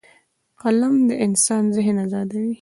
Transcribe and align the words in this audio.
قلم 0.61 0.95
د 1.09 1.11
انسان 1.25 1.63
ذهن 1.75 1.95
ازادوي 2.05 2.53